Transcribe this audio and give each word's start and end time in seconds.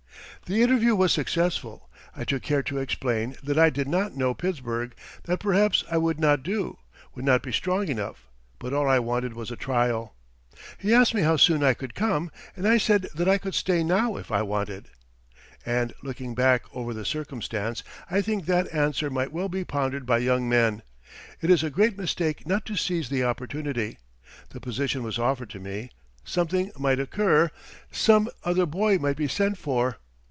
The 0.47 0.61
interview 0.63 0.95
was 0.95 1.13
successful. 1.13 1.89
I 2.13 2.25
took 2.25 2.43
care 2.43 2.61
to 2.63 2.77
explain 2.79 3.37
that 3.41 3.57
I 3.57 3.69
did 3.69 3.87
not 3.87 4.17
know 4.17 4.33
Pittsburgh, 4.33 4.93
that 5.23 5.39
perhaps 5.39 5.85
I 5.89 5.95
would 5.97 6.19
not 6.19 6.43
do, 6.43 6.77
would 7.15 7.23
not 7.23 7.41
be 7.41 7.53
strong 7.53 7.87
enough; 7.87 8.27
but 8.59 8.73
all 8.73 8.85
I 8.89 8.99
wanted 8.99 9.31
was 9.33 9.49
a 9.49 9.55
trial. 9.55 10.13
He 10.77 10.93
asked 10.93 11.13
me 11.13 11.21
how 11.21 11.37
soon 11.37 11.63
I 11.63 11.73
could 11.73 11.95
come, 11.95 12.31
and 12.57 12.67
I 12.67 12.77
said 12.79 13.07
that 13.15 13.29
I 13.29 13.37
could 13.37 13.55
stay 13.55 13.81
now 13.81 14.17
if 14.17 14.29
wanted. 14.29 14.89
And, 15.65 15.93
looking 16.03 16.35
back 16.35 16.63
over 16.73 16.93
the 16.93 17.05
circumstance, 17.05 17.81
I 18.09 18.21
think 18.21 18.45
that 18.47 18.67
answer 18.73 19.09
might 19.09 19.31
well 19.31 19.47
be 19.47 19.63
pondered 19.63 20.05
by 20.05 20.17
young 20.17 20.49
men. 20.49 20.81
It 21.41 21.49
is 21.49 21.63
a 21.63 21.69
great 21.69 21.97
mistake 21.97 22.45
not 22.45 22.65
to 22.65 22.75
seize 22.75 23.07
the 23.07 23.23
opportunity. 23.23 23.99
The 24.49 24.59
position 24.59 25.01
was 25.01 25.17
offered 25.17 25.51
to 25.51 25.59
me; 25.61 25.91
something 26.25 26.71
might 26.77 26.99
occur, 26.99 27.51
some 27.89 28.27
other 28.43 28.65
boy 28.65 28.97
might 28.97 29.15
be 29.15 29.29
sent 29.29 29.57
for. 29.57 29.97